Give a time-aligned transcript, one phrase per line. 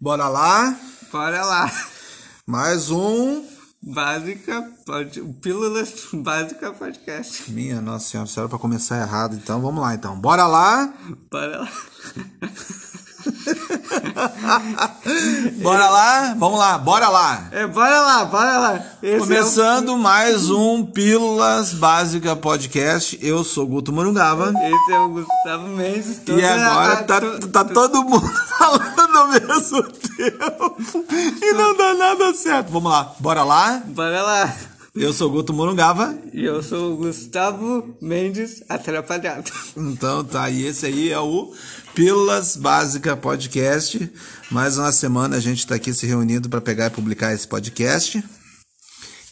[0.00, 0.76] Bora lá,
[1.10, 1.70] Bora lá.
[2.46, 3.44] mais um.
[3.86, 7.50] Básica, pode, Pílulas Básica Podcast.
[7.52, 10.18] Minha Nossa Senhora, se era pra começar errado, então vamos lá então.
[10.18, 10.92] Bora lá,
[11.30, 11.68] Bora lá.
[15.62, 17.44] bora lá, vamos lá, bora lá.
[17.50, 18.80] É, bora lá, bora lá.
[19.02, 23.18] Esse Começando mais um Pílulas Básica Podcast.
[23.22, 24.52] Eu sou Guto Morungava.
[24.56, 26.20] É o, esse é o Gustavo Mendes.
[26.26, 30.76] E agora a- tá, to- tá todo mundo falando ao mesmo tempo
[31.42, 32.70] e não dá nada certo.
[32.70, 33.82] Vamos lá, bora lá.
[33.86, 34.52] Bora lá.
[34.96, 36.16] Eu sou Guto Morungava.
[36.32, 39.50] E eu sou o Gustavo Mendes Atrapalhado.
[39.76, 41.52] Então tá, e esse aí é o
[41.96, 44.08] Pílulas Básica Podcast.
[44.52, 48.22] Mais uma semana a gente tá aqui se reunindo para pegar e publicar esse podcast.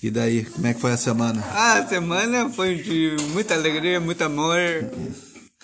[0.03, 1.41] E daí, como é que foi a semana?
[1.53, 4.59] Ah, a semana foi de muita alegria, muito amor.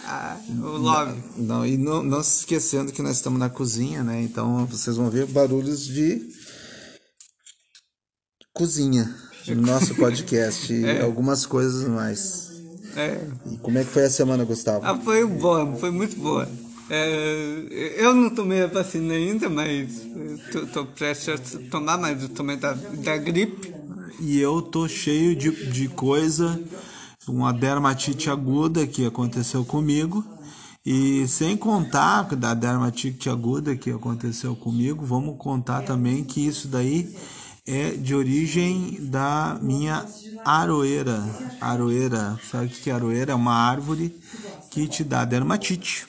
[0.04, 1.20] Ah, o love.
[1.36, 4.22] Não, e não, não se esquecendo que nós estamos na cozinha, né?
[4.22, 6.22] Então vocês vão ver barulhos de
[8.54, 12.48] cozinha no nosso podcast e algumas coisas mais.
[12.96, 13.20] É.
[13.52, 14.84] E como é que foi a semana, Gustavo?
[14.84, 16.48] Ah, foi boa, foi muito boa.
[16.90, 20.06] É, eu não tomei a vacina ainda, mas
[20.50, 23.74] tô, tô prestes a tomar, mas eu tomei da, da gripe.
[24.20, 26.60] E eu tô cheio de, de coisa,
[27.28, 30.24] uma dermatite aguda que aconteceu comigo.
[30.84, 37.14] E sem contar da dermatite aguda que aconteceu comigo, vamos contar também que isso daí
[37.68, 40.06] é de origem da minha
[40.42, 41.22] aroeira.
[41.60, 43.32] Aroeira, sabe o que é aroeira?
[43.32, 44.18] É uma árvore
[44.70, 46.06] que te dá dermatite.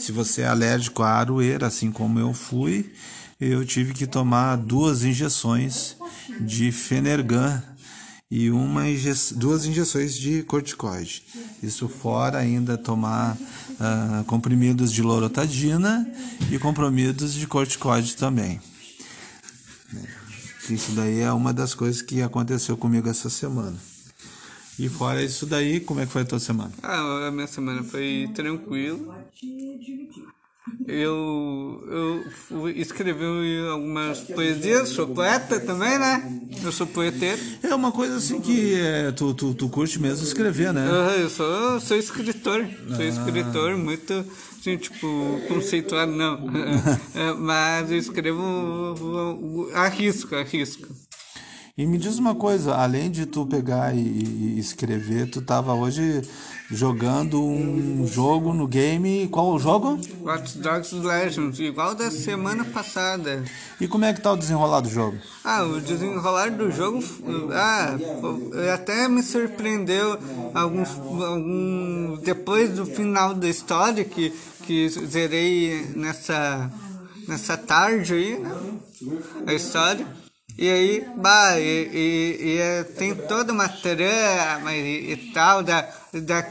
[0.00, 2.92] Se você é alérgico à aroeira, assim como eu fui,
[3.40, 5.96] eu tive que tomar duas injeções
[6.40, 7.62] de Fenergan
[8.28, 11.22] e uma inje duas injeções de corticoide.
[11.62, 13.36] Isso fora ainda tomar
[13.78, 16.04] ah, comprimidos de lorotadina
[16.50, 18.60] e comprimidos de corticoide também.
[20.72, 23.76] Isso daí é uma das coisas que aconteceu comigo essa semana.
[24.78, 26.72] E fora isso daí, como é que foi a tua semana?
[26.82, 29.22] Ah, a minha semana foi tranquila.
[30.86, 36.40] Eu, eu escrevi algumas poesias, sou poeta também, né?
[36.62, 37.40] Eu sou poeteiro.
[37.62, 40.88] É uma coisa assim que é, tu, tu, tu curte mesmo escrever, né?
[40.88, 44.24] Ah, Eu sou, sou escritor, sou escritor muito,
[44.58, 46.38] assim, tipo, conceituado não,
[47.14, 50.86] É, mas eu escrevo, arrisco, arrisco.
[51.76, 56.20] E me diz uma coisa, além de tu pegar e, e escrever, tu tava hoje
[56.70, 59.26] jogando um jogo no game.
[59.28, 59.98] Qual o jogo?
[60.20, 63.42] Watch Dogs Legends, igual da semana passada.
[63.80, 65.16] E como é que tá o desenrolar do jogo?
[65.42, 67.02] Ah, o desenrolar do jogo,
[67.52, 67.96] ah,
[68.74, 70.18] até me surpreendeu
[70.52, 74.30] alguns, algum, depois do final da história que,
[74.64, 76.70] que zerei nessa,
[77.26, 78.54] nessa tarde aí, né?
[79.46, 80.21] A história.
[80.58, 85.80] E aí, bah, e, e, e, é, tem toda uma trama e, e tal, da,
[86.12, 86.44] da, da-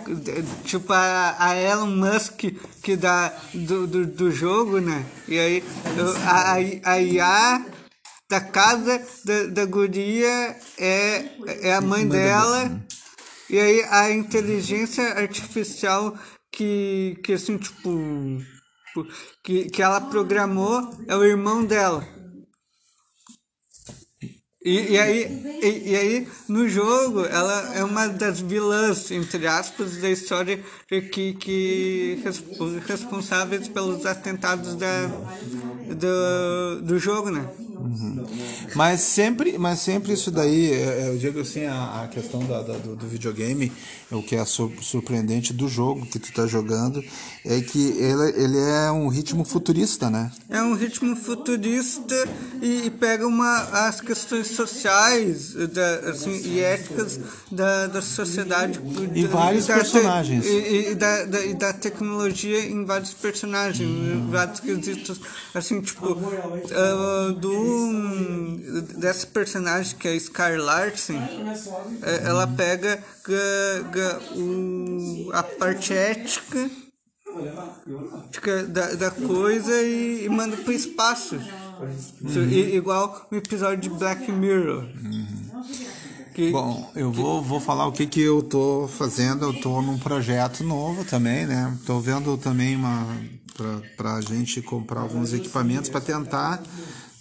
[0.65, 2.45] tipo a, a Elon Musk
[2.81, 5.05] que dá do, do, do jogo, né?
[5.27, 5.63] E aí
[6.25, 7.65] a, a, a IA
[8.29, 11.25] da casa da, da guria é,
[11.61, 12.71] é a mãe dela.
[13.49, 16.17] E aí a inteligência artificial
[16.51, 18.41] que, que assim, tipo,
[19.43, 22.20] que, que ela programou é o irmão dela.
[24.63, 29.97] E, e, aí, e, e aí, no jogo, ela é uma das vilãs, entre aspas,
[29.97, 30.63] da história
[31.11, 35.07] que, que respo- responsáveis pelos atentados da,
[35.87, 37.49] do, do jogo, né?
[38.75, 42.61] Mas sempre, mas sempre isso daí, é, é, eu digo assim, a, a questão da,
[42.61, 43.71] da- do, do videogame,
[44.11, 47.03] é o que é sur- surpreendente do jogo que tu tá jogando,
[47.45, 50.31] é que ele, ele é um ritmo futurista, né?
[50.49, 52.15] É um ritmo futurista
[52.61, 57.19] e, e pega uma, as questões sociais da, assim, e éticas
[57.51, 58.79] da, da sociedade.
[59.13, 60.45] E vários da personagens.
[60.45, 65.19] E, e da, da, e da tecnologia em vários personagens, em vários quesitos.
[65.53, 66.17] Assim, tipo,
[66.73, 67.49] ah, do,
[68.97, 71.13] dessa personagem que é a Scar Larson,
[72.01, 76.69] é, ela pega ga- ga- o, a parte ética
[78.69, 81.39] da, da coisa e, e manda pro espaço.
[82.51, 84.85] I- igual o episódio de Black Mirror.
[86.33, 89.45] Que, Bom, eu vou, vou falar o que, que eu tô fazendo.
[89.45, 91.77] Eu tô num projeto novo também, né?
[91.85, 93.05] Tô vendo também uma
[93.55, 96.63] pra, pra gente comprar alguns equipamentos para tentar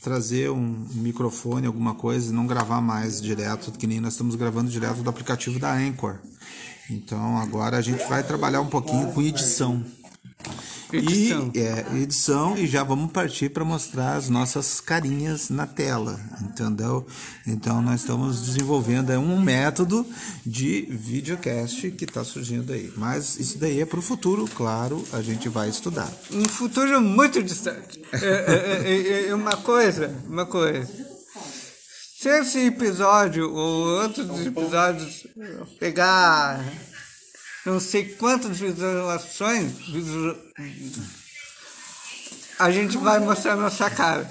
[0.03, 4.71] trazer um microfone, alguma coisa, e não gravar mais direto, que nem nós estamos gravando
[4.71, 6.19] direto do aplicativo da Anchor.
[6.89, 9.85] Então agora a gente vai trabalhar um pouquinho com edição.
[10.93, 11.51] Edição.
[11.55, 17.07] E, é, edição e já vamos partir para mostrar as nossas carinhas na tela, entendeu?
[17.47, 20.07] Então nós estamos desenvolvendo é, um método
[20.45, 22.93] de videocast que está surgindo aí.
[22.97, 26.11] Mas isso daí é para o futuro, claro, a gente vai estudar.
[26.33, 28.03] Um futuro muito distante.
[28.13, 30.89] É, é, é, é uma coisa, uma coisa.
[32.21, 35.27] Se esse episódio ou outros episódios
[35.79, 36.63] pegar
[37.71, 40.37] não sei quantas visualizações, visu-
[42.59, 44.31] a gente vai mostrar nossa cara.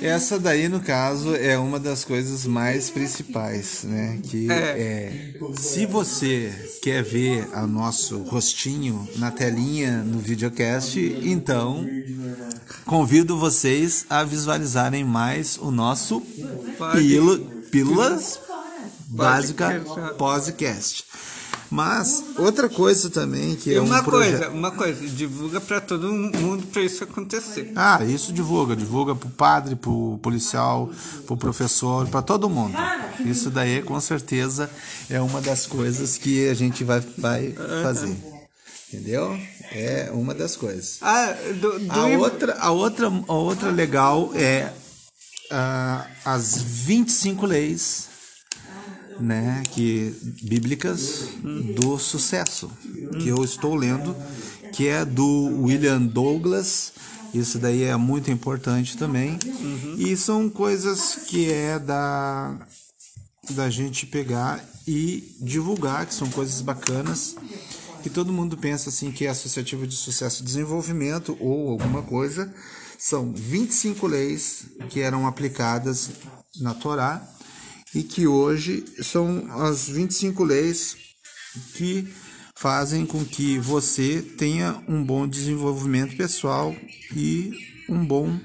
[0.00, 4.18] Essa daí, no caso, é uma das coisas mais principais, né?
[4.22, 5.34] Que é.
[5.58, 6.50] se você
[6.80, 11.86] quer ver o nosso rostinho na telinha no videocast, então
[12.86, 16.22] convido vocês a visualizarem mais o nosso
[17.70, 18.38] Pílulas
[19.08, 19.82] Básica
[20.16, 21.04] Podcast.
[21.70, 24.38] Mas outra coisa também que E é um uma projeto.
[24.40, 27.72] coisa, uma coisa, divulga pra todo mundo pra isso acontecer.
[27.76, 30.90] Ah, isso divulga, divulga pro padre, pro policial,
[31.26, 32.76] pro professor, para todo mundo.
[33.24, 34.68] Isso daí com certeza
[35.08, 37.52] é uma das coisas que a gente vai, vai
[37.82, 38.16] fazer.
[38.92, 39.38] Entendeu?
[39.70, 40.98] É uma das coisas.
[41.00, 44.72] Ah, do, do A outra, a outra, a outra legal é
[45.52, 48.09] ah, as 25 leis
[49.20, 51.28] né, que bíblicas
[51.76, 52.70] do sucesso,
[53.20, 54.16] que eu estou lendo,
[54.72, 56.92] que é do William Douglas.
[57.32, 59.38] Isso daí é muito importante também.
[59.96, 62.58] E são coisas que é da
[63.50, 67.34] da gente pegar e divulgar, que são coisas bacanas,
[68.02, 72.52] que todo mundo pensa assim que é associativo de sucesso e desenvolvimento ou alguma coisa.
[72.98, 76.10] São 25 leis que eram aplicadas
[76.60, 77.26] na Torá
[77.94, 80.96] e que hoje são as 25 leis
[81.74, 82.06] que
[82.54, 86.76] fazem com que você tenha um bom desenvolvimento pessoal
[87.16, 87.52] e
[87.88, 88.38] um bom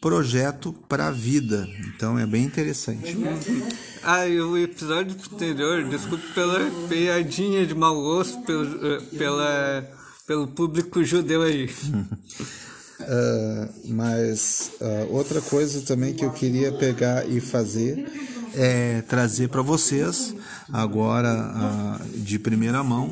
[0.00, 1.68] projeto para a vida.
[1.94, 3.16] Então é bem interessante.
[4.02, 6.58] Ah, e o episódio anterior, desculpe pela
[6.88, 9.90] piadinha de mau gosto pelo, eh, pela,
[10.26, 11.70] pelo público judeu aí.
[13.02, 18.06] Ah, mas ah, outra coisa também que eu queria pegar e fazer
[18.54, 20.34] é trazer para vocês
[20.72, 23.10] agora ah, de primeira mão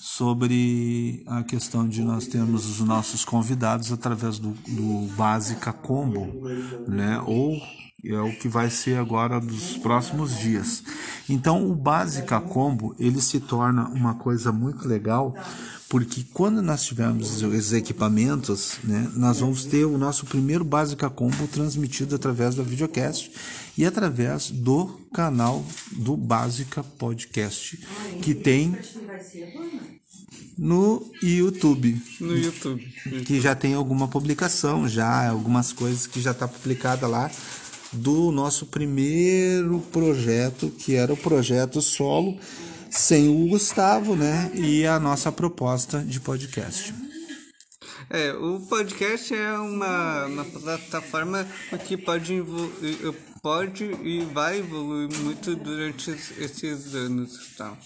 [0.00, 6.48] sobre a questão de nós termos os nossos convidados através do, do Básica Combo,
[6.88, 7.22] né?
[7.24, 7.60] Ou
[8.04, 10.82] é o que vai ser agora dos próximos dias.
[11.28, 15.34] Então, o Básica Combo ele se torna uma coisa muito legal
[15.90, 21.48] porque quando nós tivermos os equipamentos, né, nós vamos ter o nosso primeiro Básica Combo
[21.48, 23.28] transmitido através da videocast
[23.76, 27.76] e através do canal do Básica Podcast,
[28.22, 28.78] que tem
[30.56, 32.86] no YouTube, No YouTube.
[33.26, 37.28] que já tem alguma publicação, já algumas coisas que já está publicada lá
[37.92, 42.38] do nosso primeiro projeto, que era o projeto solo,
[42.90, 44.50] sem o Gustavo, né?
[44.54, 46.94] E a nossa proposta de podcast.
[48.08, 51.46] É, o podcast é uma, uma plataforma
[51.86, 52.42] que pode,
[53.40, 57.78] pode e vai evoluir muito durante es- esses anos e tal.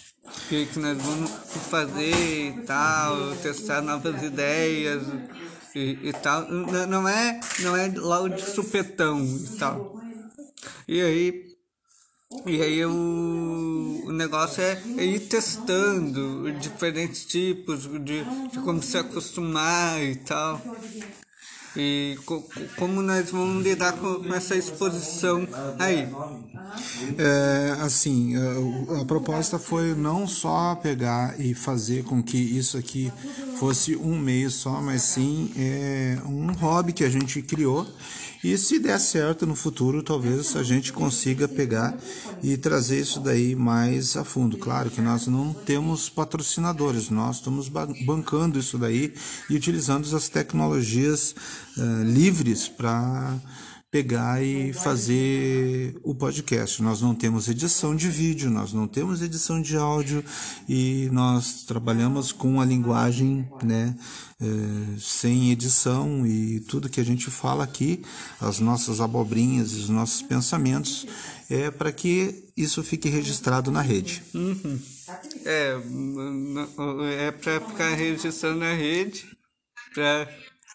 [0.48, 1.30] Que, que nós vamos
[1.68, 5.02] fazer e tal, testar novas ideias
[5.74, 6.50] e, e tal.
[6.50, 9.93] Não é, não é logo de supetão e tal.
[10.86, 11.54] E aí,
[12.46, 18.96] e aí o, o negócio é, é ir testando diferentes tipos de, de como se
[18.98, 20.60] acostumar e tal.
[21.76, 25.46] E co- co- como nós vamos lidar com, essa exposição
[25.78, 26.08] aí.
[27.18, 33.12] É, assim, a, a proposta foi não só pegar e fazer com que isso aqui
[33.58, 37.86] fosse um meio só, mas sim é, um hobby que a gente criou.
[38.42, 41.96] E se der certo no futuro, talvez a gente consiga pegar
[42.42, 44.58] e trazer isso daí mais a fundo.
[44.58, 49.14] Claro que nós não temos patrocinadores, nós estamos ba- bancando isso daí
[49.48, 51.34] e utilizando as tecnologias
[51.78, 53.38] eh, livres para
[53.90, 56.82] pegar e fazer o podcast.
[56.82, 60.24] Nós não temos edição de vídeo, nós não temos edição de áudio
[60.68, 63.94] e nós trabalhamos com a linguagem, né,
[64.40, 68.02] eh, sem edição e tudo que a gente fala aqui,
[68.40, 71.06] as nossas abobrinhas, os nossos pensamentos,
[71.48, 74.22] é para que isso fique registrado na rede.
[75.44, 79.24] É, n- n- é pra ficar registrando na rede,
[79.94, 80.28] pra,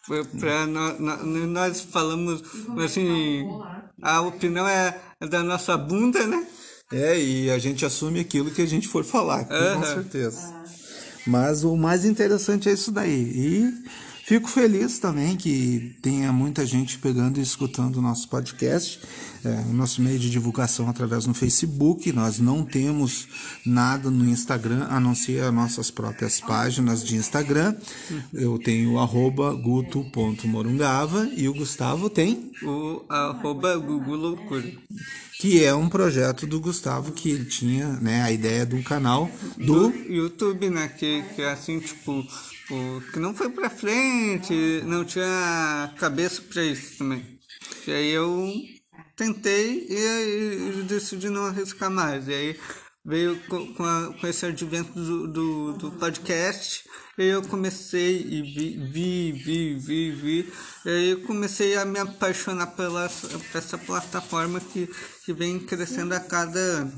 [0.09, 2.41] pra, pra nó- nó- nós falamos
[2.83, 3.47] assim,
[4.01, 4.99] a opinião é
[5.29, 6.45] da nossa bunda, né?
[6.91, 9.85] É, e a gente assume aquilo que a gente for falar, com Aham.
[9.85, 10.39] certeza.
[11.27, 13.11] Mas o mais interessante é isso daí.
[13.11, 13.73] E
[14.29, 18.99] Fico feliz também que tenha muita gente pegando e escutando o nosso podcast,
[19.43, 22.13] é, o nosso meio de divulgação através do Facebook.
[22.13, 23.27] Nós não temos
[23.65, 27.75] nada no Instagram, a não ser as nossas próprias páginas de Instagram.
[28.31, 33.81] Eu tenho o arroba guto.morungava e o Gustavo tem O arroba
[35.39, 39.89] que é um projeto do Gustavo que ele tinha né, a ideia do canal do
[39.89, 40.87] do YouTube, né?
[40.87, 42.27] Que, que é assim, tipo,
[42.71, 44.53] o, que não foi pra frente,
[44.85, 47.25] não tinha cabeça pra isso também.
[47.87, 48.51] E aí eu
[49.15, 52.27] tentei e aí decidi não arriscar mais.
[52.27, 52.59] E aí
[53.05, 56.83] veio com, a- com esse advento do, do, do podcast.
[57.17, 60.53] E eu comecei e vi, vi, vi, vi, vi.
[60.85, 64.87] E aí eu comecei a me apaixonar pela por essa plataforma que,
[65.25, 66.93] que vem crescendo a cada ano.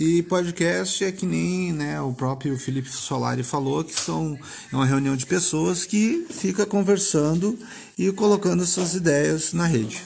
[0.00, 4.38] E podcast é que nem né, o próprio Felipe Solari falou, que são
[4.72, 7.58] é uma reunião de pessoas que fica conversando
[7.98, 10.02] e colocando suas ideias na rede.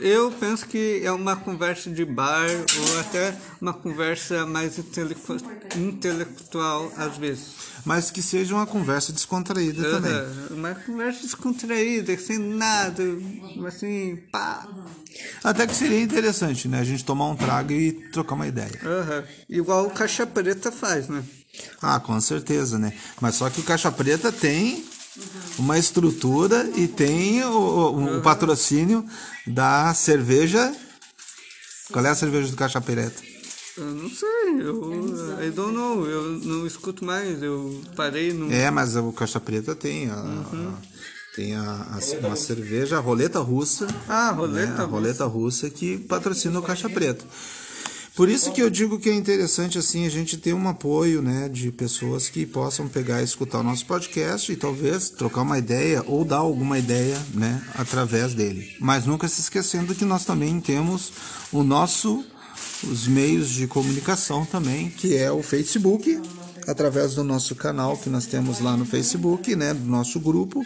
[0.00, 5.36] Eu penso que é uma conversa de bar ou até uma conversa mais intelectu-
[5.76, 7.44] intelectual às vezes.
[7.84, 10.12] Mas que seja uma conversa descontraída também.
[10.50, 13.02] Uma conversa descontraída, sem nada,
[13.66, 14.66] assim, pá.
[15.44, 16.80] Até que seria interessante, né?
[16.80, 18.78] A gente tomar um trago e trocar uma ideia.
[18.84, 19.24] Aham.
[19.48, 21.22] Igual o Caixa Preta faz, né?
[21.80, 22.92] Ah, com certeza, né?
[23.20, 24.84] Mas só que o Caixa Preta tem
[25.58, 29.04] uma estrutura e tem o, o- o patrocínio
[29.46, 30.74] da cerveja.
[31.92, 33.22] Qual é a cerveja do Caixa Preta?
[33.76, 38.50] Eu não sei, eu I don't know, eu não escuto mais, eu parei no.
[38.52, 40.74] É, mas o Caixa Preta tem a, a-
[41.34, 43.86] tem a, a- uma cerveja, a roleta russa.
[44.08, 44.38] Ah, né?
[44.38, 44.82] roleta.
[44.82, 47.24] A roleta russa que patrocina o Caixa Preta.
[48.16, 51.50] Por isso que eu digo que é interessante assim a gente ter um apoio, né,
[51.50, 56.02] de pessoas que possam pegar e escutar o nosso podcast e talvez trocar uma ideia
[56.06, 58.74] ou dar alguma ideia, né, através dele.
[58.80, 61.12] Mas nunca se esquecendo que nós também temos
[61.52, 62.24] o nosso
[62.84, 66.18] os meios de comunicação também, que é o Facebook,
[66.66, 70.64] através do nosso canal que nós temos lá no Facebook, né, do nosso grupo,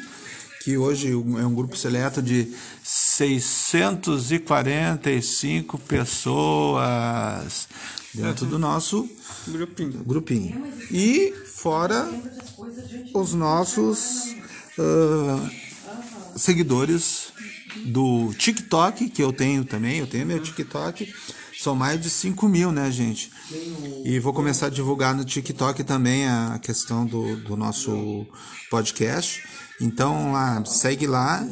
[0.60, 2.52] que hoje é um grupo seleto de
[2.84, 7.66] 645 pessoas
[8.12, 9.08] dentro do nosso
[9.48, 10.04] Grupinho.
[10.04, 10.62] grupinho.
[10.90, 12.06] E fora
[13.14, 14.36] os nossos
[14.78, 15.50] ah,
[16.36, 17.32] seguidores
[17.86, 21.10] do TikTok, que eu tenho também, eu tenho meu TikTok.
[21.62, 23.30] São mais de 5 mil, né, gente?
[24.02, 28.26] E vou começar a divulgar no TikTok também a questão do, do nosso
[28.70, 29.46] podcast.
[29.78, 31.46] Então, lá, segue lá.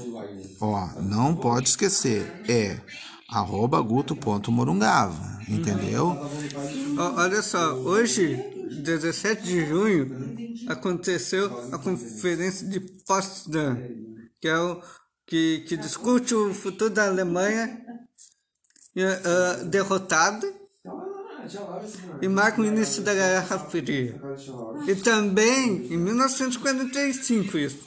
[0.62, 2.42] Ó, não pode esquecer.
[2.48, 2.80] É
[3.28, 6.16] arroba guto.morungava, entendeu?
[6.96, 8.42] Olha só, hoje,
[8.82, 10.10] 17 de junho,
[10.68, 13.76] aconteceu a conferência de Potsdam,
[14.40, 14.80] que é o
[15.26, 17.78] que, que discute o futuro da Alemanha
[19.00, 20.46] eh, eh, derrotada
[22.20, 24.20] e marca o início da Guerra Fria.
[24.86, 27.78] E também, em 1945, isso.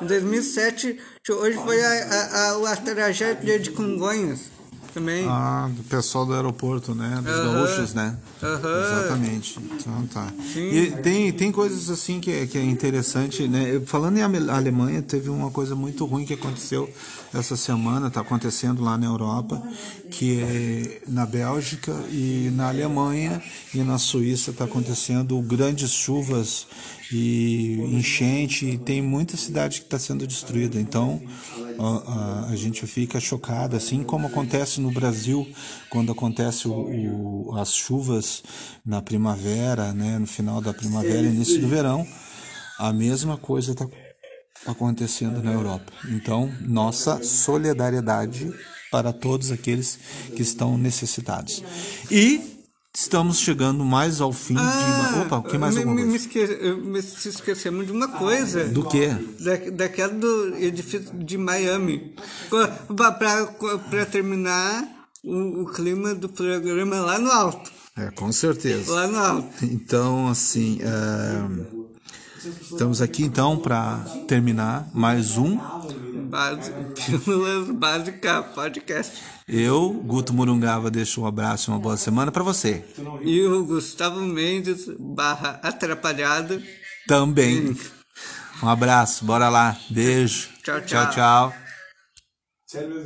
[0.00, 4.51] Em 2007, hoje foi a, a, a, a tragédia de Congonhas.
[4.94, 5.26] Também.
[5.26, 7.20] Ah, do pessoal do aeroporto, né?
[7.24, 7.54] Dos Aham.
[7.54, 8.16] gaúchos, né?
[8.42, 8.82] Aham.
[8.82, 9.58] Exatamente.
[9.74, 10.30] Então tá.
[10.52, 10.68] Sim.
[10.70, 13.80] E tem, tem coisas assim que é, que é interessante, né?
[13.86, 16.92] Falando em Ale- Alemanha, teve uma coisa muito ruim que aconteceu
[17.32, 19.62] essa semana, tá acontecendo lá na Europa,
[20.10, 23.42] que é na Bélgica e na Alemanha
[23.74, 26.66] e na Suíça tá acontecendo grandes chuvas
[27.12, 30.80] e enchente, tem muita cidade que está sendo destruída.
[30.80, 31.20] Então
[31.78, 35.46] a, a, a gente fica chocado, assim como acontece no Brasil
[35.90, 36.72] quando acontece o,
[37.50, 38.42] o- as chuvas
[38.84, 42.06] na primavera, né, no final da primavera, início do verão,
[42.78, 43.86] a mesma coisa está
[44.66, 45.92] acontecendo na Europa.
[46.08, 48.52] Então nossa solidariedade
[48.90, 49.98] para todos aqueles
[50.36, 51.62] que estão necessitados.
[52.10, 52.51] E
[52.94, 55.22] estamos chegando mais ao fim de uma...
[55.22, 56.24] Opa, o que mais me, alguma me, me coisa?
[56.24, 56.38] esque...
[56.38, 58.64] eu- me esquecemos de uma coisa.
[58.64, 59.08] Do quê?
[59.40, 62.14] Da, daquela do edifício de Miami.
[63.90, 67.70] Para terminar o, o clima do programa lá no alto.
[67.96, 68.90] É, com certeza.
[68.92, 69.64] Lá no alto.
[69.64, 71.81] Então, assim, é,
[72.44, 75.58] estamos aqui então para terminar mais um.
[76.28, 79.22] Base, Pílulas Básicas Podcast.
[79.46, 82.84] Eu, Guto Murungava, deixo um abraço e uma boa semana para você.
[83.22, 86.62] E o Gustavo Mendes, barra atrapalhado.
[87.06, 87.76] Também.
[88.62, 89.76] Um abraço, bora lá.
[89.90, 90.48] Beijo.
[90.62, 91.52] Tchau, Tchau, tchau.
[92.70, 93.02] tchau.